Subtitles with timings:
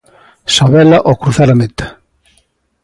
[0.55, 1.87] Sabela ao cruzar a meta.